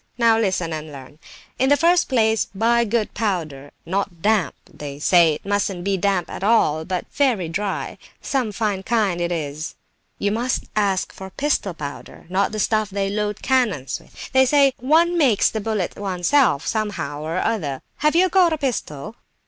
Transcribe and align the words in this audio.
Now 0.17 0.39
listen 0.39 0.73
and 0.73 0.91
learn; 0.91 1.19
in 1.59 1.69
the 1.69 1.77
first 1.77 2.09
place 2.09 2.47
buy 2.55 2.85
good 2.85 3.13
powder, 3.13 3.69
not 3.85 4.23
damp 4.23 4.55
(they 4.67 4.97
say 4.97 5.35
it 5.35 5.45
mustn't 5.45 5.83
be 5.83 6.03
at 6.03 6.43
all 6.43 6.77
damp, 6.83 6.87
but 6.89 7.05
very 7.15 7.47
dry), 7.47 7.99
some 8.19 8.51
fine 8.51 8.81
kind 8.81 9.21
it 9.21 9.31
is—you 9.31 10.31
must 10.31 10.63
ask 10.75 11.13
for 11.13 11.29
pistol 11.29 11.75
powder, 11.75 12.25
not 12.29 12.51
the 12.51 12.57
stuff 12.57 12.89
they 12.89 13.11
load 13.11 13.43
cannons 13.43 13.99
with. 13.99 14.31
They 14.31 14.47
say 14.47 14.73
one 14.79 15.19
makes 15.19 15.51
the 15.51 15.61
bullets 15.61 15.95
oneself, 15.97 16.65
somehow 16.65 17.21
or 17.21 17.37
other. 17.37 17.83
Have 17.97 18.15
you 18.15 18.27
got 18.27 18.53
a 18.53 18.57
pistol?" 18.57 19.15